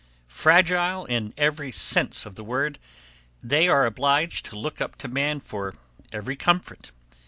[0.33, 2.79] Fragile in every sense of the word,
[3.43, 5.75] they are obliged to look up to man for
[6.11, 6.89] every comfort.